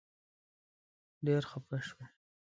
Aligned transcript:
ډېر 1.25 1.43
خپه 1.51 1.77
شوم. 1.87 2.07